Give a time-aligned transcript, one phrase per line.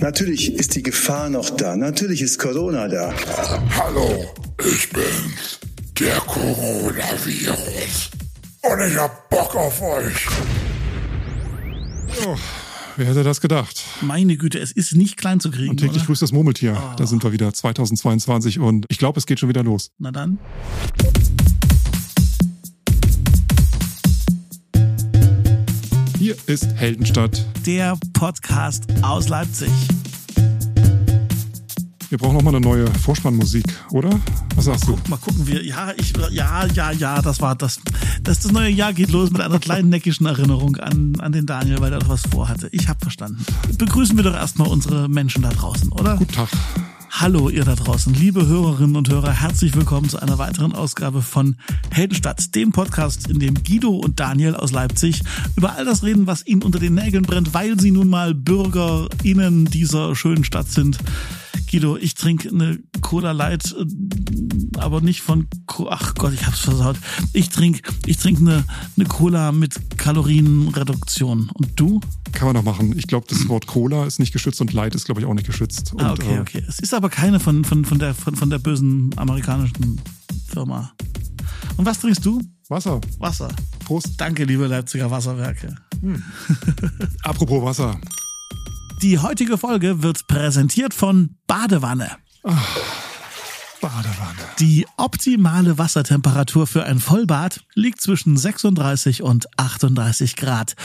[0.00, 1.76] Natürlich ist die Gefahr noch da.
[1.76, 3.12] Natürlich ist Corona da.
[3.76, 4.24] Hallo,
[4.58, 5.60] ich bin's,
[5.98, 8.10] der Coronavirus.
[8.62, 10.26] Und ich hab Bock auf euch.
[12.26, 12.34] Oh,
[12.96, 13.84] wer hätte das gedacht?
[14.00, 15.68] Meine Güte, es ist nicht klein zu kriegen.
[15.70, 16.06] Und täglich oder?
[16.06, 16.82] grüßt das Murmeltier.
[16.96, 19.90] Da sind wir wieder 2022 und ich glaube, es geht schon wieder los.
[19.98, 20.38] Na dann.
[26.30, 27.44] Hier ist Heldenstadt.
[27.66, 29.68] Der Podcast aus Leipzig.
[32.08, 34.10] Wir brauchen noch mal eine neue Vorspannmusik, oder?
[34.54, 34.96] Was sagst du?
[35.08, 35.64] Mal gucken wir.
[35.64, 37.80] Ja, ich, ja, ja, ja, das war das.
[38.22, 41.80] Das, das neue Jahr geht los mit einer kleinen neckischen Erinnerung an, an den Daniel,
[41.80, 42.68] weil er etwas vorhatte.
[42.70, 43.44] Ich habe verstanden.
[43.76, 46.16] Begrüßen wir doch erstmal unsere Menschen da draußen, oder?
[46.16, 46.48] Guten Tag.
[47.12, 51.56] Hallo ihr da draußen, liebe Hörerinnen und Hörer, herzlich willkommen zu einer weiteren Ausgabe von
[51.90, 55.20] Heldenstadt, dem Podcast, in dem Guido und Daniel aus Leipzig
[55.56, 59.66] über all das reden, was ihnen unter den Nägeln brennt, weil sie nun mal BürgerInnen
[59.66, 60.98] dieser schönen Stadt sind.
[61.70, 63.74] Guido, ich trinke eine Cola Light,
[64.80, 66.96] aber nicht von, Co ach Gott, ich hab's versaut.
[67.32, 68.64] Ich trinke ich trink eine,
[68.96, 71.50] eine Cola mit Kalorienreduktion.
[71.52, 72.00] Und du?
[72.32, 72.96] Kann man doch machen.
[72.98, 75.46] Ich glaube, das Wort Cola ist nicht geschützt und Light ist, glaube ich, auch nicht
[75.46, 75.92] geschützt.
[75.92, 76.64] Und, ah, okay, äh, okay.
[76.68, 80.00] Es ist aber keine von, von, von, der, von, von der bösen amerikanischen
[80.48, 80.92] Firma.
[81.76, 82.40] Und was trinkst du?
[82.68, 83.00] Wasser.
[83.18, 83.48] Wasser.
[83.84, 84.14] Prost.
[84.18, 85.74] Danke, liebe Leipziger Wasserwerke.
[87.22, 88.00] Apropos Wasser.
[89.02, 92.10] Die heutige Folge wird präsentiert von Badewanne.
[93.80, 94.38] Badewanne.
[94.58, 100.76] Die optimale Wassertemperatur für ein Vollbad liegt zwischen 36 und 38 Grad.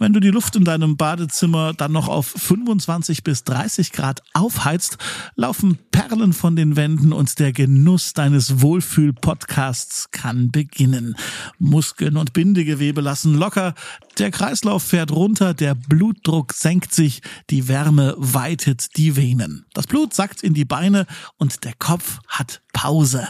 [0.00, 4.96] Wenn du die Luft in deinem Badezimmer dann noch auf 25 bis 30 Grad aufheizt,
[5.36, 11.16] laufen Perlen von den Wänden und der Genuss deines Wohlfühl-Podcasts kann beginnen.
[11.58, 13.74] Muskeln und Bindegewebe lassen locker,
[14.18, 19.66] der Kreislauf fährt runter, der Blutdruck senkt sich, die Wärme weitet die Venen.
[19.74, 21.06] Das Blut sackt in die Beine
[21.36, 23.28] und der Kopf hat Pause.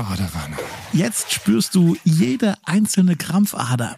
[0.00, 0.56] Badewanne.
[0.94, 3.96] Jetzt spürst du jede einzelne Krampfader.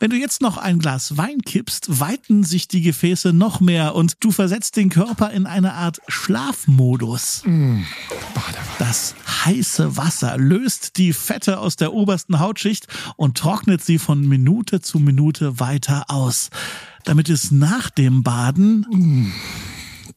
[0.00, 4.16] Wenn du jetzt noch ein Glas Wein kippst, weiten sich die Gefäße noch mehr und
[4.18, 7.42] du versetzt den Körper in eine Art Schlafmodus.
[7.44, 7.84] Badewanne.
[8.80, 9.14] Das
[9.44, 14.98] heiße Wasser löst die Fette aus der obersten Hautschicht und trocknet sie von Minute zu
[14.98, 16.50] Minute weiter aus.
[17.04, 19.32] Damit es nach dem Baden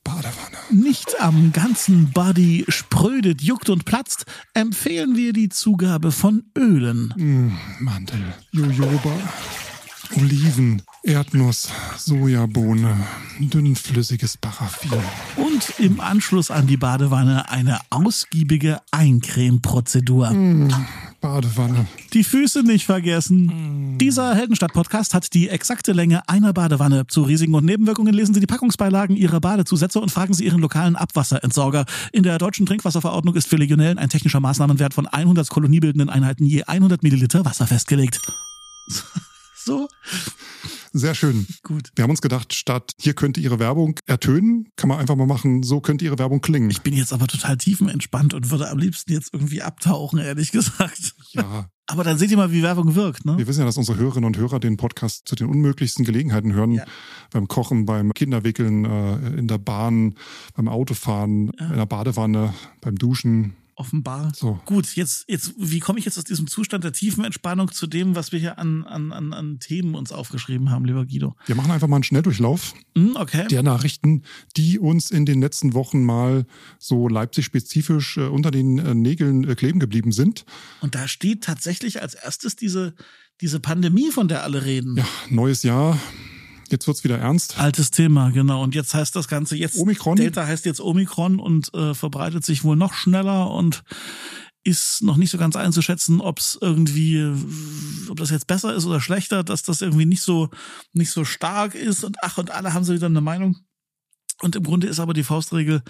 [0.07, 0.57] Badewanne.
[0.71, 7.13] nicht am ganzen Body sprödet, juckt und platzt, empfehlen wir die Zugabe von Ölen.
[7.79, 9.11] Mandel, Jojoba,
[10.15, 12.97] Oliven, Erdnuss, Sojabohne,
[13.39, 14.91] dünnflüssiges Paraffin.
[15.37, 20.35] Und im Anschluss an die Badewanne eine ausgiebige Eincremeprozedur.
[21.21, 21.87] Badewanne.
[22.11, 23.97] Die Füße nicht vergessen.
[23.99, 27.07] Dieser Heldenstadt-Podcast hat die exakte Länge einer Badewanne.
[27.07, 30.97] Zu Risiken und Nebenwirkungen lesen Sie die Packungsbeilagen Ihrer Badezusätze und fragen Sie Ihren lokalen
[30.97, 31.85] Abwasserentsorger.
[32.11, 36.63] In der deutschen Trinkwasserverordnung ist für Legionellen ein technischer Maßnahmenwert von 100 koloniebildenden Einheiten je
[36.63, 38.19] 100 Milliliter Wasser festgelegt.
[39.67, 39.89] So,
[40.97, 41.47] Sehr schön.
[41.63, 41.91] gut.
[41.95, 45.63] Wir haben uns gedacht, statt hier könnte Ihre Werbung ertönen, kann man einfach mal machen,
[45.63, 46.69] so könnte Ihre Werbung klingen.
[46.69, 51.13] Ich bin jetzt aber total tiefenentspannt und würde am liebsten jetzt irgendwie abtauchen, ehrlich gesagt.
[51.31, 53.37] ja, Aber dann seht ihr mal, wie Werbung wirkt, ne?
[53.37, 56.71] wir wissen ja, dass unsere Hörerinnen und Hörer den Podcast zu den unmöglichsten Gelegenheiten hören.
[56.71, 56.83] Ja.
[57.31, 60.15] Beim Kochen, beim Kinderwickeln, äh, in der Bahn,
[60.53, 63.55] beim Autofahren, in der Badewanne, beim Duschen.
[63.79, 64.31] Offenbar.
[64.35, 64.59] So.
[64.65, 68.15] Gut, jetzt, jetzt, wie komme ich jetzt aus diesem Zustand der tiefen Entspannung zu dem,
[68.15, 71.35] was wir hier an, an, an, an Themen uns aufgeschrieben haben, lieber Guido?
[71.45, 73.47] Wir machen einfach mal einen Schnelldurchlauf Hm, okay.
[73.49, 74.23] der Nachrichten,
[74.55, 76.47] die uns in den letzten Wochen mal
[76.79, 80.45] so Leipzig-spezifisch äh, unter den äh, Nägeln äh, kleben geblieben sind.
[80.81, 82.95] Und da steht tatsächlich als erstes diese,
[83.41, 84.97] diese Pandemie, von der alle reden.
[84.97, 85.99] Ja, neues Jahr.
[86.71, 87.59] Jetzt wird's wieder ernst.
[87.59, 88.63] Altes Thema, genau.
[88.63, 90.15] Und jetzt heißt das Ganze jetzt Omikron?
[90.15, 93.83] Delta heißt jetzt Omikron und äh, verbreitet sich wohl noch schneller und
[94.63, 97.23] ist noch nicht so ganz einzuschätzen, ob es irgendwie,
[98.09, 100.49] ob das jetzt besser ist oder schlechter, dass das irgendwie nicht so
[100.91, 103.55] nicht so stark ist und ach und alle haben so wieder eine Meinung.
[104.41, 105.81] Und im Grunde ist aber die Faustregel,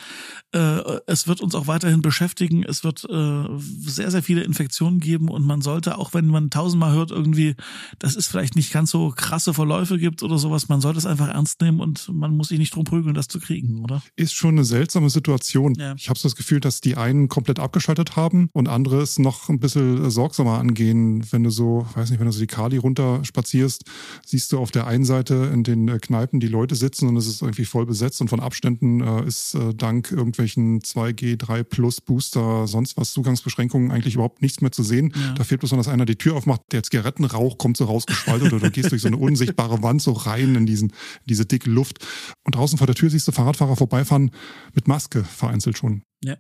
[0.54, 5.28] äh, es wird uns auch weiterhin beschäftigen, es wird äh, sehr, sehr viele Infektionen geben
[5.28, 7.56] und man sollte, auch wenn man tausendmal hört, irgendwie,
[8.00, 11.28] dass es vielleicht nicht ganz so krasse Verläufe gibt oder sowas, man sollte es einfach
[11.28, 14.02] ernst nehmen und man muss sich nicht drum prügeln, das zu kriegen, oder?
[14.16, 15.76] Ist schon eine seltsame Situation.
[15.76, 15.94] Ja.
[15.98, 19.50] Ich habe so das Gefühl, dass die einen komplett abgeschaltet haben und andere es noch
[19.50, 21.26] ein bisschen sorgsamer angehen.
[21.32, 23.84] Wenn du so, weiß nicht, wenn du so die Kali runter spazierst,
[24.26, 27.42] siehst du auf der einen Seite in den Kneipen die Leute sitzen und es ist
[27.42, 32.02] irgendwie voll besetzt und von von Abständen äh, ist äh, dank irgendwelchen 2G, 3 Plus
[32.02, 35.12] Booster, sonst was Zugangsbeschränkungen eigentlich überhaupt nichts mehr zu sehen.
[35.16, 35.34] Ja.
[35.34, 38.72] Da fehlt bloß dass einer die Tür aufmacht, der Zigarettenrauch kommt so rausgeschwallt oder du
[38.72, 40.94] gehst durch so eine unsichtbare Wand so rein in diesen,
[41.26, 42.06] diese dicke Luft.
[42.46, 44.32] Und draußen vor der Tür siehst du Fahrradfahrer vorbeifahren
[44.74, 46.04] mit Maske vereinzelt schon.
[46.24, 46.36] Ja.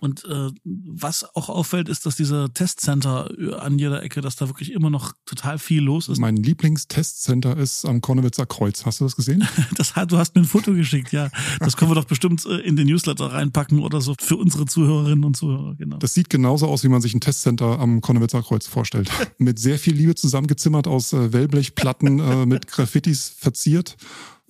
[0.00, 4.48] Und äh, was auch auffällt, ist, dass diese Testcenter äh, an jeder Ecke, dass da
[4.48, 6.18] wirklich immer noch total viel los ist.
[6.18, 8.84] Mein Lieblingstestcenter ist am Konnewitzer Kreuz.
[8.86, 9.46] Hast du das gesehen?
[9.76, 11.30] Das, hat- du hast mir ein Foto geschickt, ja.
[11.60, 15.24] Das können wir doch bestimmt äh, in den Newsletter reinpacken oder so für unsere Zuhörerinnen
[15.24, 15.98] und Zuhörer, genau.
[15.98, 19.10] Das sieht genauso aus, wie man sich ein Testcenter am Konnewitzer Kreuz vorstellt.
[19.38, 23.96] mit sehr viel Liebe zusammengezimmert aus äh, Wellblechplatten äh, mit Graffitis verziert.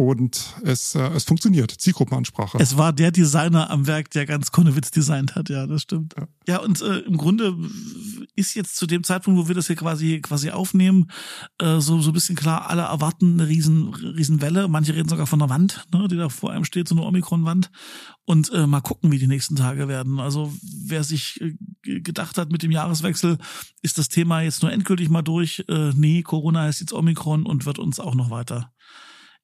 [0.01, 1.71] Und es, äh, es funktioniert.
[1.73, 2.57] Zielgruppenansprache.
[2.59, 6.15] Es war der Designer am Werk, der ganz Konnewitz designt hat, ja, das stimmt.
[6.17, 6.27] Ja.
[6.49, 7.55] Ja, und äh, im Grunde
[8.35, 11.11] ist jetzt zu dem Zeitpunkt, wo wir das hier quasi quasi aufnehmen,
[11.59, 14.69] äh, so so ein bisschen klar, alle erwarten eine riesen riesen Welle.
[14.69, 17.71] Manche reden sogar von einer Wand, ne, die da vor einem steht, so eine Omikron-Wand.
[18.25, 20.19] Und äh, mal gucken, wie die nächsten Tage werden.
[20.19, 20.51] Also
[20.87, 23.37] wer sich äh, gedacht hat mit dem Jahreswechsel,
[23.83, 25.63] ist das Thema jetzt nur endgültig mal durch.
[25.69, 28.73] Äh, nee, Corona heißt jetzt Omikron und wird uns auch noch weiter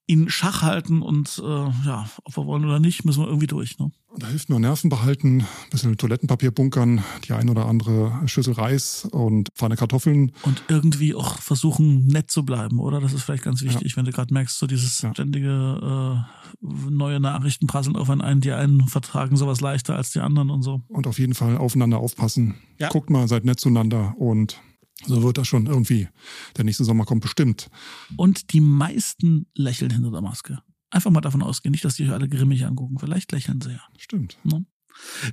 [0.06, 1.48] in Schach halten und äh,
[1.84, 3.78] ja, ob wir wollen oder nicht, müssen wir irgendwie durch.
[3.78, 3.90] Ne?
[4.18, 9.06] Da hilft nur Nerven behalten, ein bisschen Toilettenpapier bunkern, die ein oder andere Schüssel Reis
[9.10, 10.32] und Pfanne Kartoffeln.
[10.42, 13.00] Und irgendwie auch versuchen, nett zu bleiben, oder?
[13.00, 15.12] Das ist vielleicht ganz wichtig, wenn du gerade merkst, so dieses Ja.
[15.12, 16.24] ständige
[16.62, 20.50] äh, neue Nachrichten prasseln auf einen ein, die einen vertragen sowas leichter als die anderen
[20.50, 20.82] und so.
[20.88, 22.54] Und auf jeden Fall aufeinander aufpassen.
[22.78, 22.88] Ja.
[22.88, 24.60] Guckt mal, seid nett zueinander und
[25.04, 26.08] so wird das schon irgendwie.
[26.56, 27.68] Der nächste Sommer kommt bestimmt.
[28.16, 30.62] Und die meisten lächeln hinter der Maske.
[30.90, 32.98] Einfach mal davon ausgehen, nicht, dass die euch alle grimmig angucken.
[32.98, 33.82] Vielleicht lächeln sie ja.
[33.98, 34.38] Stimmt.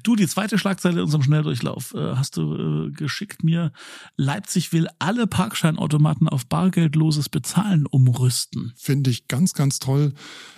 [0.03, 3.71] Du, die zweite Schlagzeile in unserem Schnelldurchlauf äh, hast du äh, geschickt mir.
[4.17, 8.73] Leipzig will alle Parkscheinautomaten auf bargeldloses Bezahlen umrüsten.
[8.75, 10.13] Finde ich ganz, ganz toll.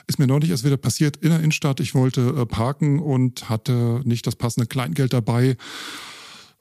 [0.07, 1.79] Ist mir neulich erst wieder passiert in der Innenstadt.
[1.79, 5.57] Ich wollte äh, parken und hatte nicht das passende Kleingeld dabei.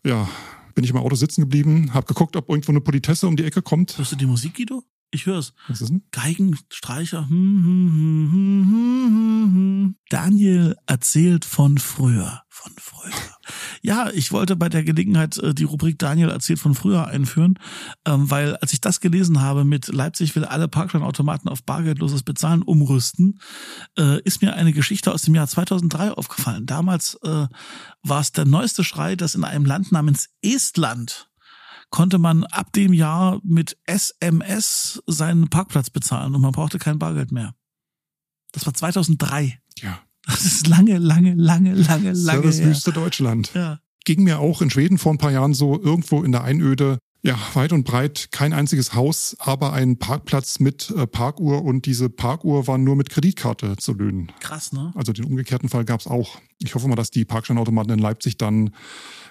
[0.05, 0.29] Ja,
[0.74, 3.62] bin ich im Auto sitzen geblieben, habe geguckt, ob irgendwo eine Politesse um die Ecke
[3.62, 3.96] kommt.
[3.96, 4.82] Hörst du die Musik, Guido?
[5.10, 5.54] Ich hör's.
[5.68, 6.02] Was ist denn?
[6.10, 7.28] Geigen, Streicher.
[7.28, 9.96] Hm, hm, hm, hm, hm, hm, hm.
[10.08, 12.42] Daniel erzählt von früher.
[12.48, 13.12] Von früher.
[13.86, 17.58] Ja, ich wollte bei der Gelegenheit äh, die Rubrik Daniel erzählt von früher einführen,
[18.06, 22.62] ähm, weil als ich das gelesen habe mit Leipzig will alle Parkscheinautomaten auf bargeldloses Bezahlen
[22.62, 23.40] umrüsten,
[23.98, 26.64] äh, ist mir eine Geschichte aus dem Jahr 2003 aufgefallen.
[26.64, 27.46] Damals äh,
[28.02, 31.28] war es der neueste Schrei, dass in einem Land namens Estland
[31.90, 37.32] konnte man ab dem Jahr mit SMS seinen Parkplatz bezahlen und man brauchte kein Bargeld
[37.32, 37.54] mehr.
[38.52, 39.60] Das war 2003.
[39.82, 42.14] Ja, Das ist lange, lange, lange, lange, lange her.
[42.14, 43.52] Servicewüste Deutschland.
[43.54, 43.80] Ja.
[44.04, 46.98] Ging mir auch in Schweden vor ein paar Jahren so, irgendwo in der Einöde.
[47.22, 52.10] Ja, weit und breit kein einziges Haus, aber ein Parkplatz mit äh, Parkuhr und diese
[52.10, 54.30] Parkuhr war nur mit Kreditkarte zu lösen.
[54.40, 54.92] Krass, ne?
[54.94, 56.38] Also den umgekehrten Fall gab's auch.
[56.62, 58.70] Ich hoffe mal, dass die Parkscheinautomaten in Leipzig dann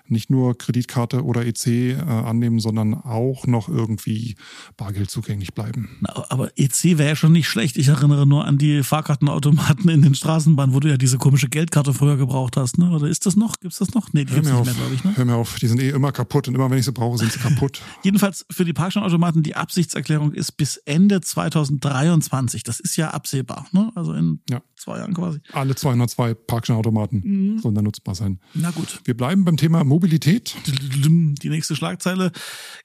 [0.05, 4.35] nicht nur Kreditkarte oder EC äh, annehmen, sondern auch noch irgendwie
[4.75, 5.97] Bargeld zugänglich bleiben.
[6.01, 7.77] Na, aber EC wäre ja schon nicht schlecht.
[7.77, 11.93] Ich erinnere nur an die Fahrkartenautomaten in den Straßenbahnen, wo du ja diese komische Geldkarte
[11.93, 12.91] früher gebraucht hast, ne?
[12.91, 13.61] Oder ist das noch?
[13.61, 14.11] Gibt's das noch?
[14.11, 15.13] Nee, die gibt's mir, nicht auf, mehr, glaube ich, ne?
[15.15, 17.31] hör mir auf, die sind eh immer kaputt und immer wenn ich sie brauche, sind
[17.31, 17.81] sie kaputt.
[18.03, 22.63] Jedenfalls für die Parkscheinautomaten, die Absichtserklärung ist bis Ende 2023.
[22.63, 23.89] Das ist ja absehbar, ne?
[23.95, 24.61] Also in Ja.
[24.75, 25.39] zwei Jahren quasi.
[25.53, 27.59] Alle 202 Parkscheinautomaten Mhm.
[27.59, 28.39] sollen dann nutzbar sein.
[28.53, 29.01] Na gut.
[29.03, 30.55] Wir bleiben beim Thema Mobilität.
[30.65, 32.31] Die nächste Schlagzeile.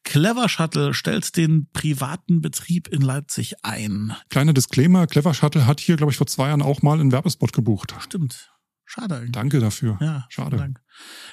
[0.05, 4.15] Clever Shuttle stellt den privaten Betrieb in Leipzig ein.
[4.31, 7.53] Kleiner Disclaimer, Clever Shuttle hat hier, glaube ich, vor zwei Jahren auch mal einen Werbespot
[7.53, 7.95] gebucht.
[8.01, 8.51] Stimmt.
[8.91, 9.33] Schade eigentlich.
[9.33, 9.99] Danke dafür.
[10.01, 10.57] Ja, Schade.
[10.57, 10.81] Dank.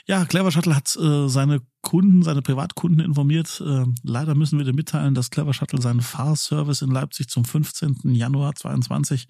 [0.08, 3.64] Ja, Clever Shuttle hat äh, seine Kunden, seine Privatkunden informiert.
[3.66, 8.14] Äh, leider müssen wir dir mitteilen, dass Clever Shuttle seinen Fahrservice in Leipzig zum 15.
[8.14, 9.28] Januar 22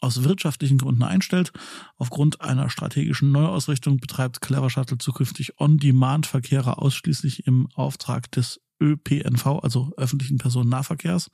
[0.00, 1.52] aus wirtschaftlichen Gründen einstellt.
[1.96, 9.92] Aufgrund einer strategischen Neuausrichtung betreibt Clever Shuttle zukünftig On-Demand-Verkehre ausschließlich im Auftrag des ÖPNV, also
[9.96, 11.30] öffentlichen Personennahverkehrs.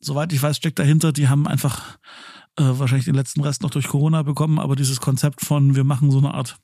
[0.00, 1.98] Soweit ich weiß, steckt dahinter, die haben einfach
[2.56, 6.10] äh, wahrscheinlich den letzten Rest noch durch Corona bekommen, aber dieses Konzept von wir machen
[6.10, 6.56] so eine Art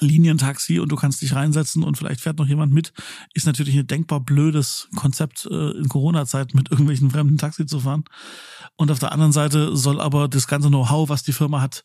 [0.00, 2.92] Linientaxi und du kannst dich reinsetzen und vielleicht fährt noch jemand mit,
[3.34, 8.04] ist natürlich ein denkbar blödes Konzept äh, in Corona-Zeiten mit irgendwelchen fremden Taxi zu fahren.
[8.76, 11.84] Und auf der anderen Seite soll aber das ganze Know-how, was die Firma hat,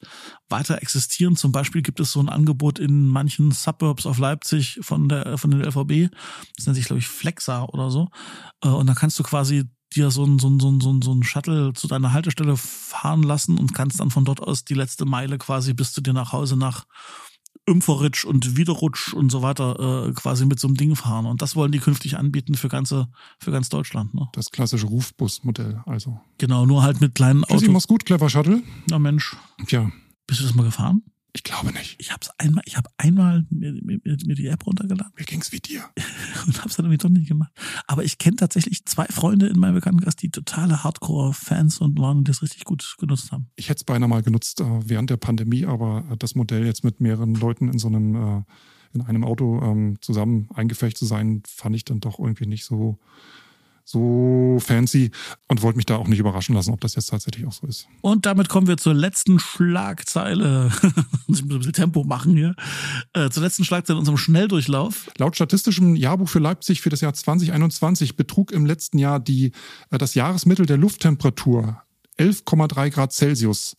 [0.50, 1.36] weiter existieren.
[1.36, 5.51] Zum Beispiel gibt es so ein Angebot in manchen Suburbs auf Leipzig von der von
[5.51, 6.13] den LVB.
[6.55, 8.10] Das nennt sich glaube ich Flexa oder so.
[8.63, 9.65] Äh, Und da kannst du quasi
[9.96, 12.58] dir so ein, so ein, so ein, so ein, so ein Shuttle zu deiner Haltestelle
[12.58, 16.13] fahren lassen und kannst dann von dort aus die letzte Meile quasi bis zu dir
[16.13, 16.86] nach Hause nach
[17.70, 21.25] Ümpferitsch und Widerrutsch und so weiter äh, quasi mit so einem Ding fahren.
[21.25, 23.08] Und das wollen die künftig anbieten für ganze,
[23.39, 24.13] für ganz Deutschland.
[24.13, 24.27] Ne?
[24.34, 25.82] Das klassische Rufbus-Modell.
[25.86, 26.20] Also.
[26.38, 27.67] Genau, nur halt mit kleinen Autos.
[27.67, 28.62] mach's gut, Clever Shuttle.
[28.89, 29.36] Na Mensch.
[29.67, 29.91] Tja,
[30.27, 31.03] Bist du das mal gefahren?
[31.36, 31.96] Ich glaube nicht.
[32.00, 35.60] Ich hab's einmal, ich habe einmal mir, mir, mir die App runtergeladen Mir ging's wie
[35.60, 35.84] dir.
[36.46, 37.52] und hab's dann irgendwie doch nicht gemacht.
[37.88, 42.30] Aber ich kenne tatsächlich zwei Freunde in meinem Bekanntenkreis, die totale Hardcore-Fans und waren und
[42.30, 43.50] das richtig gut genutzt haben.
[43.56, 46.84] Ich hätte es beinahe mal genutzt äh, während der Pandemie, aber äh, das Modell jetzt
[46.84, 48.44] mit mehreren Leuten in so einem, äh,
[48.94, 53.00] in einem Auto ähm, zusammen eingefecht zu sein, fand ich dann doch irgendwie nicht so,
[53.86, 55.12] so fancy
[55.48, 57.88] und wollte mich da auch nicht überraschen lassen, ob das jetzt tatsächlich auch so ist.
[58.02, 60.72] Und damit kommen wir zur letzten Schlagzeile.
[60.82, 62.56] ich muss ein bisschen Tempo machen hier.
[63.13, 65.10] Äh, zur letzten Schlagzeile in unserem Schnelldurchlauf.
[65.18, 69.52] Laut statistischem Jahrbuch für Leipzig für das Jahr 2021 betrug im letzten Jahr die,
[69.92, 71.82] äh, das Jahresmittel der Lufttemperatur
[72.18, 73.75] 11,3 Grad Celsius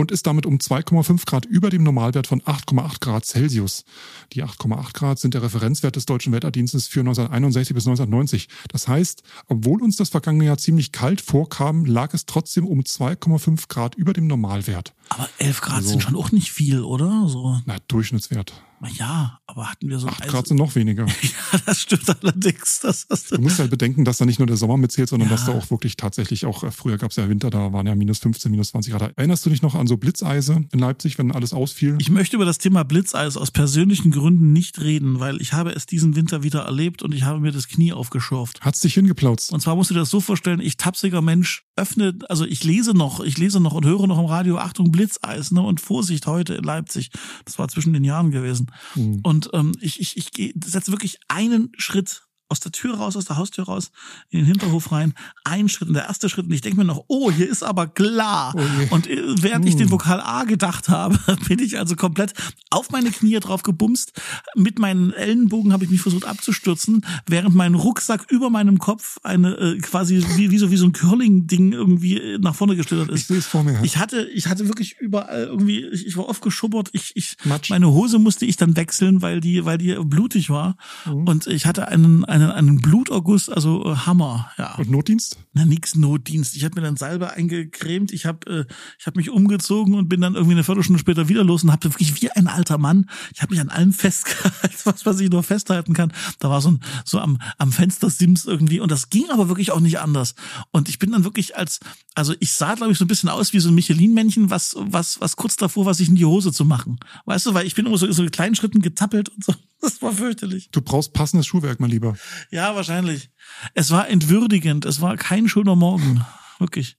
[0.00, 3.84] und ist damit um 2,5 Grad über dem Normalwert von 8,8 Grad Celsius.
[4.32, 8.48] Die 8,8 Grad sind der Referenzwert des Deutschen Wetterdienstes für 1961 bis 1990.
[8.68, 13.68] Das heißt, obwohl uns das vergangene Jahr ziemlich kalt vorkam, lag es trotzdem um 2,5
[13.68, 14.94] Grad über dem Normalwert.
[15.10, 17.28] Aber 11 Grad Also- sind schon auch nicht viel, oder?
[17.28, 18.54] So, Na, Durchschnittswert.
[18.88, 21.06] Ja, aber hatten wir so 8 Grad sind noch weniger.
[21.52, 22.80] Ja, das stimmt allerdings.
[22.80, 23.40] Das du.
[23.40, 25.34] musst halt bedenken, dass da nicht nur der Sommer mitzählt, sondern Ja.
[25.34, 27.94] dass da auch wirklich tatsächlich auch, äh, früher gab es ja Winter, da waren ja
[27.96, 29.12] minus 15, minus 20 Grad.
[29.16, 31.96] Erinnerst du dich noch an so Blitzeise in Leipzig, wenn alles ausfiel?
[32.00, 35.86] Ich möchte über das Thema Blitzeis aus persönlichen Gründen nicht reden, weil ich habe es
[35.86, 38.60] diesen Winter wieder erlebt und ich habe mir das Knie aufgeschürft.
[38.60, 39.52] Hat's dich hingeplautzt?
[39.52, 42.92] Und zwar musst du dir das so vorstellen, ich tapsiger Mensch öffne, also ich lese
[42.94, 46.54] noch, ich lese noch und höre noch im Radio, Achtung, Blitzeis, ne, und Vorsicht heute
[46.54, 47.10] in Leipzig.
[47.44, 48.69] Das war zwischen den Jahren gewesen.
[48.94, 49.20] Hm.
[49.22, 53.36] Und ähm, ich, ich, ich setze wirklich einen Schritt aus der Tür raus, aus der
[53.36, 53.90] Haustür raus,
[54.28, 55.14] in den Hinterhof rein,
[55.44, 57.86] einen Schritt und der erste Schritt und ich denke mir noch, oh, hier ist aber
[57.86, 58.54] klar.
[58.56, 59.78] Oh und äh, während ich Hm.
[59.78, 62.34] den Vokal A gedacht habe, bin ich also komplett
[62.70, 64.12] auf meine Knie drauf gebumst.
[64.56, 69.54] Mit meinen Ellenbogen habe ich mich versucht abzustürzen, während mein Rucksack über meinem Kopf eine
[69.56, 73.14] äh, quasi wie, wie so wie so ein Curling-Ding irgendwie äh, nach vorne geschlittert Ich
[73.22, 73.28] ist.
[73.28, 73.78] sehe es vor mir.
[73.82, 76.88] Ich hatte, ich hatte wirklich überall irgendwie, ich, ich war oft geschubbert.
[76.92, 77.70] Ich, ich, Matsch.
[77.70, 80.76] meine Hose musste ich dann wechseln, weil die, weil die blutig war.
[81.06, 81.28] Mhm.
[81.28, 84.74] Und ich hatte einen, einen, einen Bluterguss, also äh, Hammer, ja.
[84.76, 85.38] Und Notdienst?
[85.52, 86.56] Na, nix Notdienst.
[86.56, 90.20] Ich habe mir dann Salbe eingecremt, ich habe äh, ich hab mich umgezogen und bin
[90.20, 93.42] dann irgendwie eine Viertelstunde später wieder los und habe wirklich wie ein alter Mann, ich
[93.42, 96.12] habe mich an allem festgehalten, was, was ich nur festhalten kann.
[96.38, 99.80] Da war so ein so am, am Fenstersims irgendwie und das ging aber wirklich auch
[99.80, 100.34] nicht anders.
[100.70, 101.80] Und ich bin dann wirklich als,
[102.14, 105.20] also ich sah, glaube ich, so ein bisschen aus wie so ein Michelin-Männchen, was, was,
[105.20, 106.98] was kurz davor war, sich in die Hose zu machen.
[107.24, 109.54] Weißt du, weil ich bin immer so, so in kleinen Schritten getappelt und so.
[109.82, 110.68] Das war fürchterlich.
[110.72, 112.14] Du brauchst passendes Schuhwerk, mein Lieber.
[112.50, 113.30] Ja, wahrscheinlich.
[113.74, 114.84] Es war entwürdigend.
[114.84, 116.24] Es war kein schöner Morgen.
[116.58, 116.96] Wirklich.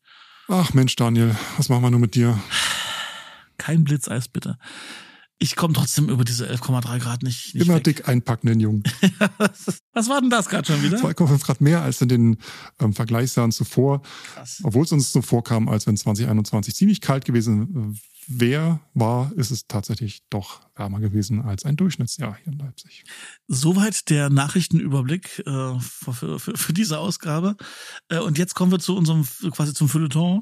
[0.48, 2.40] Ach Mensch, Daniel, was machen wir nur mit dir?
[3.58, 4.58] Kein Blitzeis, bitte.
[5.38, 7.84] Ich komme trotzdem über diese 11,3 Grad nicht, nicht Immer weg.
[7.84, 8.84] dick einpacken, den Jungen.
[9.94, 11.00] Was war denn das gerade schon wieder?
[11.00, 12.38] 2,5 Grad mehr als in den
[12.80, 14.04] ähm, Vergleichsjahren zuvor.
[14.36, 14.60] Krass.
[14.62, 18.00] Obwohl es uns so vorkam, als wenn 2021 ziemlich kalt gewesen
[18.40, 23.04] wäre, war, ist es tatsächlich doch wärmer gewesen als ein Durchschnittsjahr hier in Leipzig.
[23.48, 27.56] Soweit der Nachrichtenüberblick äh, für, für, für diese Ausgabe.
[28.10, 30.42] Äh, und jetzt kommen wir zu unserem, quasi zum Feuilleton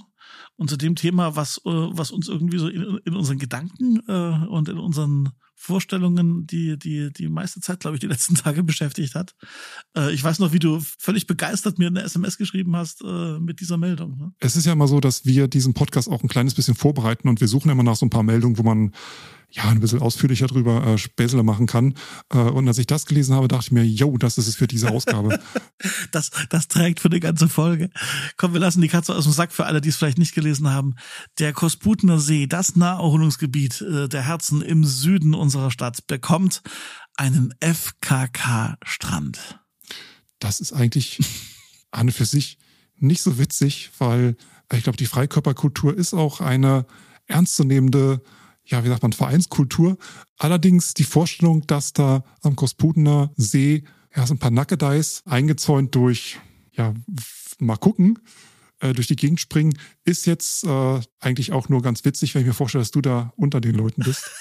[0.55, 4.47] und zu dem Thema, was, äh, was uns irgendwie so in, in unseren Gedanken äh,
[4.47, 5.29] und in unseren
[5.61, 9.35] Vorstellungen die, die, die meiste Zeit, glaube ich, die letzten Tage beschäftigt hat.
[9.95, 13.59] Äh, ich weiß noch, wie du völlig begeistert mir eine SMS geschrieben hast äh, mit
[13.59, 14.17] dieser Meldung.
[14.17, 14.31] Ne?
[14.39, 17.41] Es ist ja immer so, dass wir diesen Podcast auch ein kleines bisschen vorbereiten und
[17.41, 18.93] wir suchen immer nach so ein paar Meldungen, wo man
[19.51, 21.95] ja ein bisschen ausführlicher drüber äh, Späßle machen kann.
[22.31, 24.67] Äh, und als ich das gelesen habe, dachte ich mir, yo, das ist es für
[24.67, 25.39] diese Ausgabe.
[26.11, 27.89] Das, das trägt für eine ganze Folge.
[28.35, 30.69] Komm, wir lassen die Katze aus dem Sack für alle, die es vielleicht nicht gelesen
[30.69, 30.95] haben.
[31.39, 36.63] Der Kosputner See, das Naherholungsgebiet äh, der Herzen im Süden unserer Stadt, bekommt
[37.15, 39.59] einen FKK-Strand.
[40.39, 41.19] das ist eigentlich
[41.91, 42.57] an und für sich
[42.97, 44.35] nicht so witzig, weil
[44.73, 46.85] ich glaube, die Freikörperkultur ist auch eine
[47.27, 48.21] ernstzunehmende,
[48.69, 49.97] ja, wie sagt man, Vereinskultur.
[50.37, 53.83] Allerdings die Vorstellung, dass da am Kosputener See
[54.15, 56.39] ja so ein paar Nackedeis eingezäunt durch,
[56.73, 56.93] ja,
[57.59, 58.19] mal gucken,
[58.79, 62.47] äh, durch die Gegend springen, ist jetzt äh, eigentlich auch nur ganz witzig, wenn ich
[62.47, 64.29] mir vorstelle, dass du da unter den Leuten bist.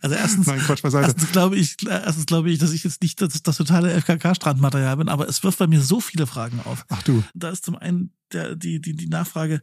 [0.00, 1.08] Also erstens, Nein, Quatsch beiseite.
[1.08, 5.10] erstens glaube ich, erstens glaube ich, dass ich jetzt nicht das, das totale FKK-Strandmaterial bin,
[5.10, 6.86] aber es wirft bei mir so viele Fragen auf.
[6.88, 9.60] Ach du, Da ist zum einen der, die, die, die Nachfrage,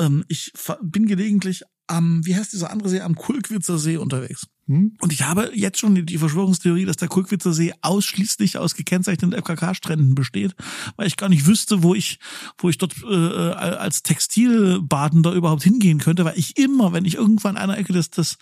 [0.00, 4.46] ähm, ich bin gelegentlich am, wie heißt dieser andere See, am Kulkwitzer See unterwegs.
[4.66, 4.96] Hm?
[5.00, 10.14] Und ich habe jetzt schon die- Verschwörungstheorie, dass der Kulkwitzer See ausschließlich aus gekennzeichneten FKK-Stränden
[10.14, 10.54] besteht,
[10.96, 12.18] weil ich gar nicht wüsste, wo ich,
[12.58, 17.56] wo ich dort äh, als Textilbadender überhaupt hingehen könnte, weil ich immer, wenn ich irgendwann
[17.56, 18.36] an einer Ecke des, des,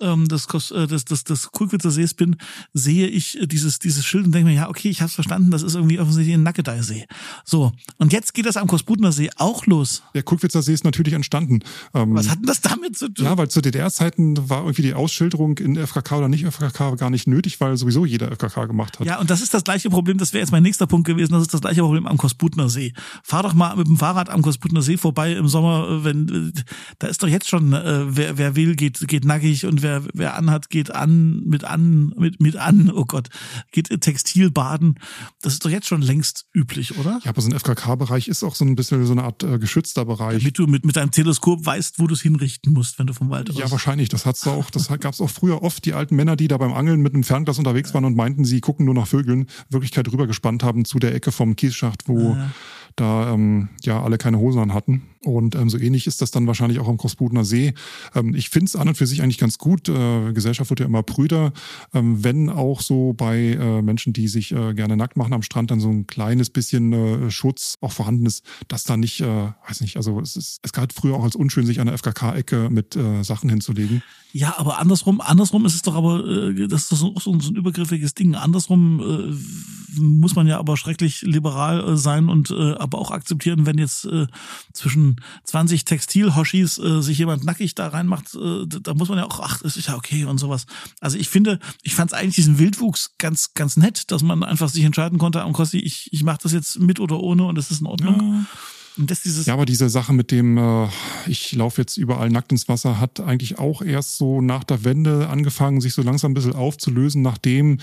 [0.00, 2.36] ähm, des, äh, des, des, des Kulkwitzer Sees bin,
[2.72, 5.74] sehe ich dieses, dieses Schild und denke mir, ja, okay, ich habe verstanden, das ist
[5.74, 7.06] irgendwie offensichtlich ein Nackedei-See.
[7.44, 10.02] So, und jetzt geht das am Kosputner See auch los.
[10.14, 11.60] Der Kulkwitzer See ist natürlich entstanden.
[11.94, 13.24] Ähm, Was hat denn das damit zu tun?
[13.24, 17.26] Ja, weil zu DDR-Zeiten war irgendwie die Ausschilderung in FKK oder nicht FKK gar nicht
[17.26, 19.06] nötig, weil sowieso jeder FKK gemacht hat.
[19.06, 21.42] Ja, und das ist das gleiche Problem, das wäre jetzt mein nächster Punkt gewesen, das
[21.42, 22.92] ist das gleiche Problem am Kosputner See.
[23.22, 26.60] Fahr doch mal mit dem Fahrrad am Kosputner See vorbei im Sommer, äh, wenn äh,
[26.98, 30.36] da ist doch jetzt schon, äh, wer, wer will, geht, geht nackig und wer, wer
[30.36, 33.28] anhat, geht an, mit an, mit, mit an, oh Gott,
[33.72, 34.98] geht Textil baden.
[35.42, 37.20] Das ist doch jetzt schon längst üblich, oder?
[37.24, 40.04] Ja, aber so ein FKK-Bereich ist auch so ein bisschen so eine Art äh, geschützter
[40.04, 40.38] Bereich.
[40.38, 43.30] Damit du mit, mit deinem Teleskop weißt, wo du es hinrichten musst, wenn du vom
[43.30, 43.58] Wald aus.
[43.58, 44.08] Ja, wahrscheinlich.
[44.08, 44.70] Das hat's auch.
[44.70, 47.24] Das gab es auch früher oft die alten Männer, die da beim Angeln mit einem
[47.24, 49.46] Fernglas unterwegs waren und meinten, sie gucken nur nach Vögeln.
[49.70, 52.50] Wirklichkeit rübergespannt haben zu der Ecke vom Kiesschacht, wo Ja.
[52.96, 55.02] da ähm, ja alle keine Hosen an hatten.
[55.34, 57.74] Und ähm, so ähnlich ist das dann wahrscheinlich auch am Großbudner See.
[58.14, 59.88] Ähm, ich finde es an und für sich eigentlich ganz gut.
[59.88, 61.52] Äh, Gesellschaft wird ja immer prüder,
[61.94, 65.70] ähm, wenn auch so bei äh, Menschen, die sich äh, gerne nackt machen am Strand,
[65.70, 69.80] dann so ein kleines bisschen äh, Schutz auch vorhanden ist, dass da nicht, äh, weiß
[69.80, 72.96] nicht, also es ist, es galt früher auch als unschön, sich an der FKK-Ecke mit
[72.96, 74.02] äh, Sachen hinzulegen.
[74.32, 77.50] Ja, aber andersrum, andersrum ist es doch aber, äh, das ist doch so, so, so
[77.50, 78.34] ein übergriffiges Ding.
[78.34, 83.66] Andersrum äh, muss man ja aber schrecklich liberal äh, sein und äh, aber auch akzeptieren,
[83.66, 84.26] wenn jetzt äh,
[84.72, 89.40] zwischen 20 Textilhoshis äh, sich jemand nackig da reinmacht, äh, da muss man ja auch,
[89.40, 90.66] ach, das ist ja okay und sowas.
[91.00, 94.68] Also ich finde, ich fand es eigentlich diesen Wildwuchs ganz, ganz nett, dass man einfach
[94.68, 97.70] sich entscheiden konnte, am Kossi, ich, ich mache das jetzt mit oder ohne und das
[97.70, 98.46] ist in Ordnung.
[98.98, 100.88] Und das dieses Ja, aber diese Sache mit dem, äh,
[101.28, 105.28] ich laufe jetzt überall nackt ins Wasser, hat eigentlich auch erst so nach der Wende
[105.28, 107.78] angefangen, sich so langsam ein bisschen aufzulösen, nachdem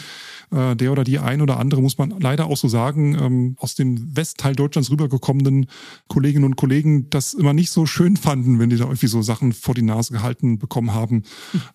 [0.51, 3.75] äh, der oder die ein oder andere, muss man leider auch so sagen, ähm, aus
[3.75, 5.67] dem Westteil Deutschlands rübergekommenen
[6.09, 9.53] Kolleginnen und Kollegen das immer nicht so schön fanden, wenn die da irgendwie so Sachen
[9.53, 11.23] vor die Nase gehalten bekommen haben.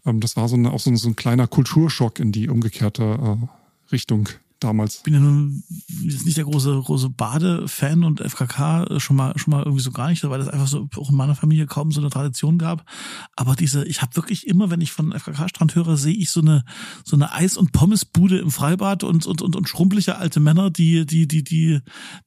[0.05, 3.03] Ähm, das war so, eine, auch so, ein- so ein kleiner Kulturschock in die umgekehrte
[3.03, 4.29] äh, Richtung
[4.61, 5.03] damals.
[5.03, 5.65] bin ja nun
[6.03, 9.91] jetzt nicht der große große Bade-Fan und FKK äh, schon mal schon mal irgendwie so
[9.91, 12.85] gar nicht, weil das einfach so auch in meiner Familie kaum so eine Tradition gab.
[13.37, 16.65] Aber diese, ich habe wirklich immer, wenn ich von FKK-Strand höre, sehe ich so eine
[17.05, 21.07] so eine Eis- und Pommesbude im Freibad und und und, und schrumpelige alte Männer, die
[21.07, 21.81] die die die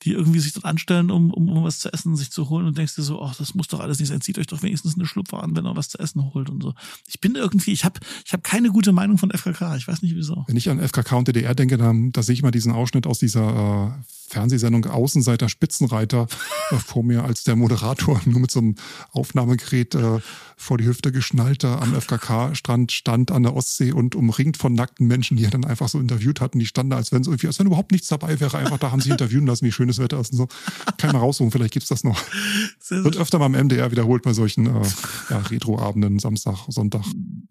[0.03, 2.77] die irgendwie sich dort anstellen, um, um um was zu essen sich zu holen und
[2.77, 4.21] denkst dir so, ach, das muss doch alles nicht sein.
[4.21, 6.73] Zieht euch doch wenigstens eine Schlupfer an, wenn ihr was zu essen holt und so.
[7.07, 9.75] Ich bin irgendwie, ich habe ich habe keine gute Meinung von FKK.
[9.77, 10.43] Ich weiß nicht wieso.
[10.47, 13.19] Wenn ich an FKK und DDR denke, dann da sehe ich mal diesen Ausschnitt aus
[13.19, 16.27] dieser äh, Fernsehsendung Außenseiter Spitzenreiter
[16.71, 18.75] äh, vor mir, als der Moderator nur mit so einem
[19.11, 20.19] Aufnahmegerät äh,
[20.57, 25.07] vor die Hüfte geschnallt da am FKK-Strand stand an der Ostsee und umringt von nackten
[25.07, 26.59] Menschen, die er dann einfach so interviewt hatten.
[26.59, 28.57] Die standen als wenn es irgendwie, als wenn überhaupt nichts dabei wäre.
[28.57, 30.47] Einfach da haben sie interviewen lassen, wie schön das Wetter ist und so.
[30.97, 32.21] Kann ich mal raussuchen, vielleicht gibt's das noch.
[32.89, 34.81] Wird öfter mal im MDR wiederholt bei solchen äh,
[35.29, 37.03] ja, Retro-Abenden, Samstag, Sonntag.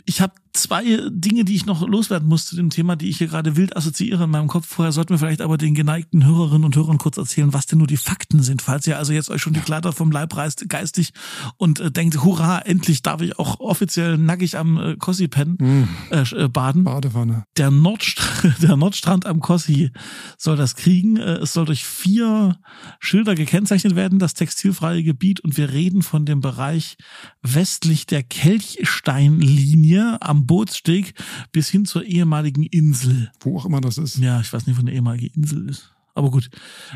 [0.04, 3.28] ich habe zwei Dinge, die ich noch loswerden muss zu dem Thema, die ich hier
[3.28, 4.66] gerade wild assoziiere in meinem Kopf.
[4.66, 7.86] Vorher sollten wir vielleicht aber den geneigten Hörerinnen und Hörern kurz erzählen, was denn nur
[7.86, 8.62] die Fakten sind.
[8.62, 11.12] Falls ihr also jetzt euch schon die Kleider vom Leib reißt, geistig
[11.56, 16.22] und äh, denkt, hurra, endlich darf ich auch offiziell nackig am äh, Kossi pennen, äh,
[16.22, 16.84] äh, baden.
[16.84, 17.44] Badewanne.
[17.56, 19.90] Der, Nordstrand, der Nordstrand am Kossi
[20.38, 21.16] soll das kriegen.
[21.16, 22.58] Äh, Es soll durch vier
[23.00, 25.40] Schilder gekennzeichnet werden, das textilfreie Gebiet.
[25.40, 26.96] Und wir reden von dem Bereich
[27.42, 31.14] westlich der Kelchsteinlinie am Bootssteg
[31.52, 33.30] bis hin zur ehemaligen Insel.
[33.40, 34.18] Wo auch immer das ist.
[34.18, 35.92] Ja, ich weiß nicht, wo eine ehemalige Insel ist.
[36.14, 36.50] Aber gut.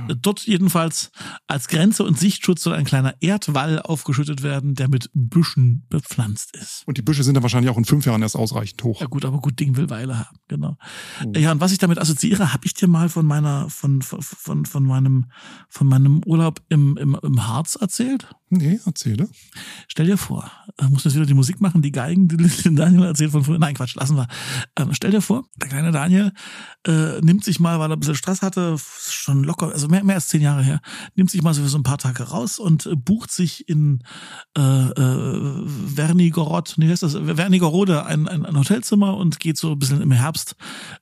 [0.09, 1.11] Äh, Dort jedenfalls
[1.47, 6.83] als Grenze und Sichtschutz soll ein kleiner Erdwall aufgeschüttet werden, der mit Büschen bepflanzt ist.
[6.87, 9.01] Und die Büsche sind dann wahrscheinlich auch in fünf Jahren erst ausreichend hoch.
[9.01, 10.77] Ja gut, aber gut Ding will Weile haben, genau.
[11.35, 14.67] Ja, und was ich damit assoziiere, habe ich dir mal von meiner, von, von, von,
[14.67, 15.27] von meinem,
[15.69, 18.29] von meinem Urlaub im, im, im Harz erzählt?
[18.49, 19.29] Nee, erzähle.
[19.89, 23.05] Stell dir vor, äh, muss jetzt wieder die Musik machen, die Geigen, die den Daniel
[23.05, 23.59] erzählt von früher.
[23.59, 24.29] Nein, Quatsch, lassen wir.
[24.79, 26.33] Ähm, stell dir vor, der kleine Daniel
[26.87, 28.77] äh, nimmt sich mal, weil er ein bisschen Stress hatte,
[29.13, 30.81] schon locker, also mehr, mehr als zehn Jahre her,
[31.15, 34.03] nimmt sich mal so für so ein paar Tage raus und äh, bucht sich in
[34.57, 39.79] äh, äh, Wernigorod, nee, heißt das, Wernigorode ein, ein, ein Hotelzimmer und geht so ein
[39.79, 40.57] bisschen im Herbst,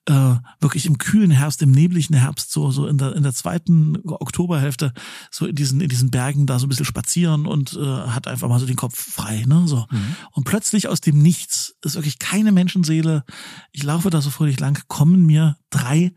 [0.07, 3.99] äh, wirklich im kühlen Herbst, im nebligen Herbst, so, so in der, in der zweiten
[4.05, 4.93] Oktoberhälfte,
[5.31, 8.49] so in diesen, in diesen Bergen da so ein bisschen spazieren und äh, hat einfach
[8.49, 9.87] mal so den Kopf frei, ne, so.
[10.33, 13.25] Und plötzlich aus dem Nichts ist wirklich keine Menschenseele.
[13.73, 16.15] Ich laufe da so fröhlich lang, kommen mir drei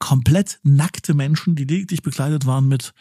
[0.00, 2.94] komplett nackte Menschen, die lediglich bekleidet waren mit,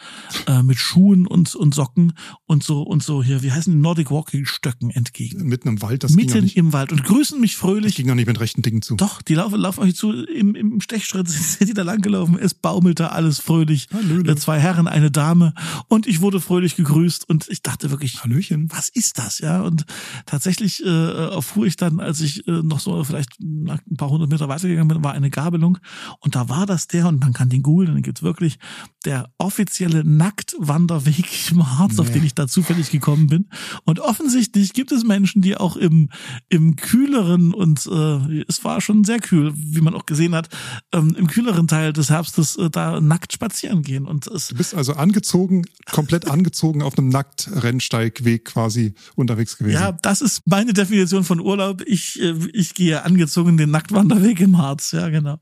[0.48, 2.14] äh, mit Schuhen und, und Socken
[2.46, 5.48] und so, und so hier, wie heißen die Nordic Walking Stöcken entgegen.
[5.48, 7.96] Mitten im Wald, das Mitten nicht, im Wald und grüßen mich das fröhlich.
[7.96, 8.98] ging noch nicht mit rechten Dingen zu.
[8.98, 13.12] Doch, die laufen, laufen euch zu, im, im Stechschritt sind die da langgelaufen, es baumelte
[13.14, 13.88] alles fröhlich.
[13.94, 14.34] Hallöle.
[14.34, 15.54] Äh, Zwei Herren, eine Dame
[15.88, 18.70] und ich wurde fröhlich gegrüßt und ich dachte wirklich, Hallöchen.
[18.72, 19.62] was ist das, ja?
[19.62, 19.86] Und
[20.26, 24.50] tatsächlich äh, erfuhr ich dann, als ich äh, noch so vielleicht ein paar hundert Meter
[24.50, 25.78] weitergegangen bin, war eine Gabelung
[26.20, 28.58] und da war das der, und man kann den googeln, den gibt's wirklich,
[29.06, 32.14] der offizielle Nacktwanderweg im Harz, auf Nee.
[32.16, 33.48] den ich da zufällig gekommen bin.
[33.86, 36.10] Und offensichtlich gibt es Menschen, die auch im,
[36.50, 40.50] im kühleren und äh, es war schon sehr kühl, wie man auch gesehen hat,
[40.92, 44.06] ähm, im kühleren Teil des Herbstes äh, da nackt spazieren gehen.
[44.06, 49.80] Und es Du bist also angezogen, komplett angezogen auf einem Nacktrennsteigweg quasi unterwegs gewesen.
[49.80, 51.82] Ja, das ist meine Definition von Urlaub.
[51.86, 55.40] Ich, äh, ich gehe angezogen den Nacktwanderweg im Harz, ja, genau.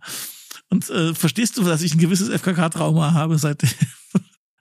[0.69, 3.69] Und äh, verstehst du, dass ich ein gewisses FKK-Trauma habe seitdem?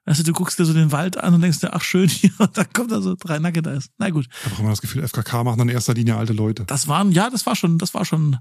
[0.09, 2.57] Also du guckst dir so den Wald an und denkst dir, ach schön, hier, und
[2.57, 3.91] dann kommt da so drei da ist.
[3.99, 4.29] Na gut.
[4.31, 6.65] Ich habe auch immer das Gefühl, FKK machen in erster Linie alte Leute.
[6.65, 8.39] Das waren, ja, das war schon, das war schon,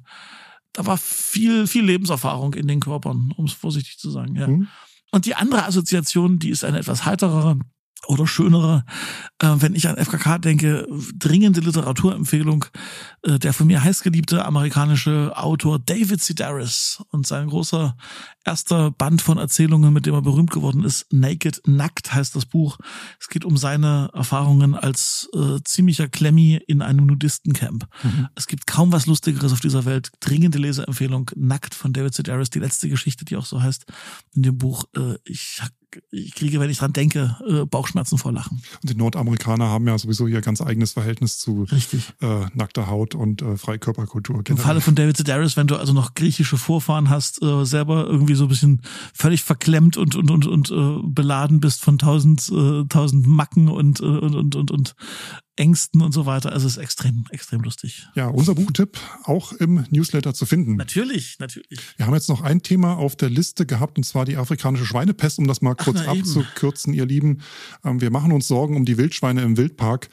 [0.74, 4.46] da war viel, viel Lebenserfahrung in den Körpern, um es vorsichtig zu sagen, ja.
[4.46, 4.68] Hm?
[5.12, 7.58] Und die andere Assoziation, die ist eine etwas heiterere
[8.08, 8.86] oder schönere,
[9.40, 12.66] äh, wenn ich an FKK denke, dringende Literaturempfehlung,
[13.24, 17.96] äh, der von mir heißgeliebte amerikanische Autor David Sedaris und sein großer
[18.46, 22.78] erster Band von Erzählungen, mit dem er berühmt geworden ist, Naked, Nackt heißt das Buch.
[23.20, 27.88] Es geht um seine Erfahrungen als äh, ziemlicher Klemmi in einem Nudistencamp.
[28.36, 30.12] Es gibt kaum was Lustigeres auf dieser Welt.
[30.20, 33.86] Dringende Leseempfehlung, Nackt von David Sedaris, die letzte Geschichte, die auch so heißt
[34.36, 34.86] in dem Buch.
[34.96, 35.62] Äh, ich,
[36.12, 38.62] ich kriege, wenn ich dran denke, äh, Bauchschmerzen vor Lachen.
[38.82, 42.14] Und die Nordamerikaner haben ja sowieso ihr ganz eigenes Verhältnis zu Richtig.
[42.22, 44.38] äh, nackter Haut und äh, Freikörperkultur.
[44.38, 44.66] Im generell.
[44.66, 48.46] Falle von David Sedaris, wenn du also noch griechische Vorfahren hast, äh, selber irgendwie so
[48.46, 48.82] ein bisschen
[49.14, 54.00] völlig verklemmt und und und und äh, beladen bist von tausend äh, tausend Macken und,
[54.00, 54.96] äh, und und und und
[55.58, 56.52] Ängsten und so weiter.
[56.52, 58.08] Also es ist extrem extrem lustig.
[58.16, 60.76] Ja, unser Buchtipp auch im Newsletter zu finden.
[60.76, 61.80] Natürlich, natürlich.
[61.96, 65.40] Wir haben jetzt noch ein Thema auf der Liste gehabt, und zwar die afrikanische Schweinepest,
[65.40, 66.10] um das mal kurz eben.
[66.10, 67.42] abzukürzen, ihr Lieben.
[67.84, 70.10] Ähm, wir machen uns Sorgen um die Wildschweine im Wildpark,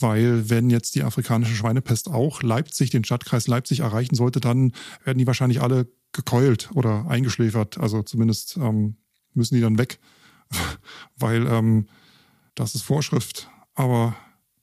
[0.00, 4.72] weil wenn jetzt die afrikanische Schweinepest auch Leipzig, den Stadtkreis Leipzig erreichen sollte, dann
[5.04, 7.78] werden die wahrscheinlich alle gekeult oder eingeschläfert.
[7.78, 8.96] Also zumindest ähm,
[9.34, 9.98] müssen die dann weg,
[11.16, 11.86] weil ähm,
[12.54, 13.50] das ist Vorschrift.
[13.74, 14.16] Aber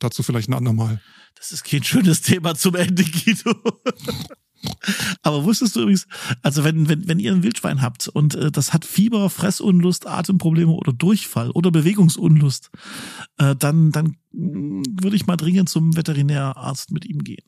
[0.03, 1.01] dazu vielleicht ein andermal.
[1.35, 3.55] Das ist kein schönes Thema zum Ende, Guido.
[5.21, 6.07] Aber wusstest du übrigens,
[6.41, 10.71] also wenn, wenn, wenn ihr ein Wildschwein habt und äh, das hat Fieber, Fressunlust, Atemprobleme
[10.71, 12.69] oder Durchfall oder Bewegungsunlust,
[13.37, 17.43] äh, dann, dann mh, würde ich mal dringend zum Veterinärarzt mit ihm gehen.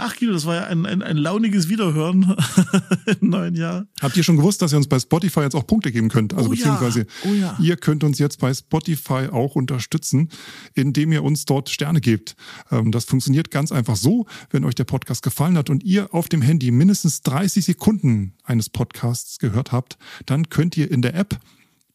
[0.00, 2.36] Ach Guido, das war ja ein, ein, ein launiges Wiederhören
[3.20, 3.88] im neuen Jahr.
[4.00, 6.34] Habt ihr schon gewusst, dass ihr uns bei Spotify jetzt auch Punkte geben könnt?
[6.34, 7.56] Also Oh ja, beziehungsweise oh ja.
[7.60, 10.28] ihr könnt uns jetzt bei Spotify auch unterstützen,
[10.74, 12.36] indem ihr uns dort Sterne gebt.
[12.70, 16.28] Ähm, das funktioniert ganz einfach so, wenn euch der Podcast gefallen hat und ihr auf
[16.28, 21.40] dem Handy mindestens 30 Sekunden eines Podcasts gehört habt, dann könnt ihr in der App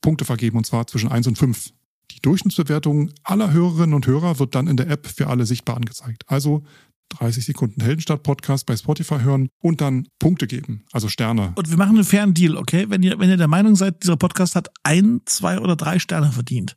[0.02, 1.70] Punkte vergeben und zwar zwischen 1 und 5.
[2.12, 6.26] Die Durchschnittsbewertung aller Hörerinnen und Hörer wird dann in der App für alle sichtbar angezeigt.
[6.28, 6.64] Also
[7.10, 11.54] 30 Sekunden Heldenstadt-Podcast bei Spotify hören und dann Punkte geben, also Sterne.
[11.56, 12.86] Und wir machen einen fairen Deal, okay?
[12.90, 16.32] Wenn ihr, wenn ihr der Meinung seid, dieser Podcast hat ein, zwei oder drei Sterne
[16.32, 16.76] verdient,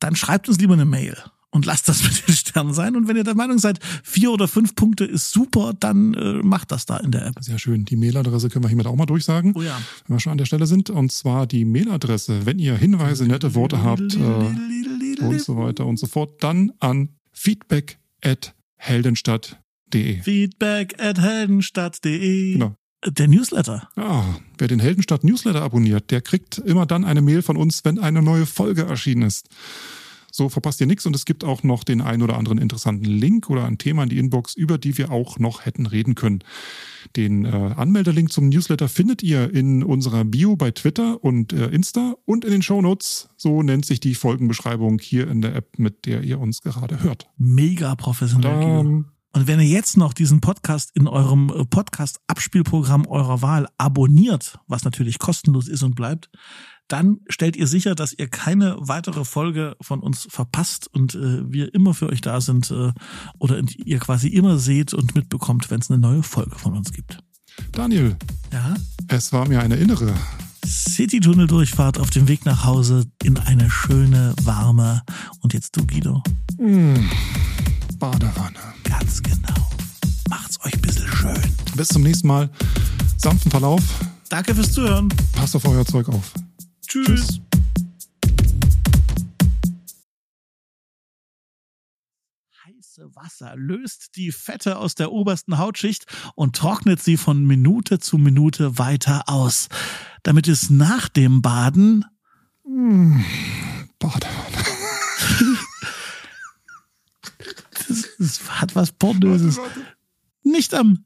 [0.00, 1.16] dann schreibt uns lieber eine Mail
[1.50, 2.94] und lasst das mit den Sternen sein.
[2.94, 6.70] Und wenn ihr der Meinung seid, vier oder fünf Punkte ist super, dann äh, macht
[6.70, 7.36] das da in der App.
[7.40, 7.86] Sehr schön.
[7.86, 9.80] Die Mailadresse können wir hiermit auch mal durchsagen, Oh ja.
[10.06, 10.90] wenn wir schon an der Stelle sind.
[10.90, 15.98] Und zwar die Mailadresse, wenn ihr Hinweise, nette Worte habt äh, und so weiter und
[15.98, 20.22] so fort, dann an feedback at heldenstadt.de.
[20.22, 22.52] Feedback at heldenstadt.de.
[22.54, 22.74] Genau.
[23.06, 23.88] Der Newsletter.
[23.96, 28.00] Ja, wer den Heldenstadt Newsletter abonniert, der kriegt immer dann eine Mail von uns, wenn
[28.00, 29.48] eine neue Folge erschienen ist.
[30.30, 33.48] So verpasst ihr nichts und es gibt auch noch den ein oder anderen interessanten Link
[33.50, 36.40] oder ein Thema in die Inbox, über die wir auch noch hätten reden können.
[37.16, 42.14] Den äh, Anmeldelink zum Newsletter findet ihr in unserer Bio bei Twitter und äh, Insta
[42.24, 43.30] und in den Shownotes.
[43.36, 47.28] So nennt sich die Folgenbeschreibung hier in der App, mit der ihr uns gerade hört.
[47.38, 48.50] Mega professionell.
[48.50, 54.58] Dann, Und wenn ihr jetzt noch diesen Podcast in eurem äh, Podcast-Abspielprogramm eurer Wahl abonniert,
[54.66, 56.30] was natürlich kostenlos ist und bleibt,
[56.88, 61.74] dann stellt ihr sicher, dass ihr keine weitere Folge von uns verpasst und äh, wir
[61.74, 62.92] immer für euch da sind äh,
[63.38, 67.18] oder ihr quasi immer seht und mitbekommt, wenn es eine neue Folge von uns gibt.
[67.72, 68.16] Daniel,
[68.52, 68.74] Ja?
[69.08, 70.14] es war mir eine innere.
[70.66, 75.02] City-Tunnel-Durchfahrt auf dem Weg nach Hause in eine schöne, warme
[75.40, 76.22] und jetzt du, Guido.
[77.98, 78.58] Badewanne.
[78.84, 79.70] Ganz genau.
[80.28, 81.40] Macht's euch ein bisschen schön.
[81.76, 82.50] Bis zum nächsten Mal.
[83.16, 83.82] Sanften Verlauf.
[84.28, 85.08] Danke fürs Zuhören.
[85.32, 86.32] Passt auf euer Zeug auf.
[86.88, 87.42] Tschüss.
[92.64, 98.16] Heiße Wasser löst die Fette aus der obersten Hautschicht und trocknet sie von Minute zu
[98.16, 99.68] Minute weiter aus,
[100.22, 102.06] damit es nach dem Baden
[103.98, 104.64] Badewanne.
[107.86, 109.60] das, das hat was Pornöses.
[110.42, 111.04] Nicht am,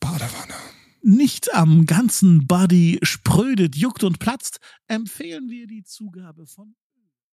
[0.00, 0.71] Badewanne.
[1.02, 6.74] Nicht am ganzen Body sprödet, juckt und platzt, empfehlen wir die Zugabe von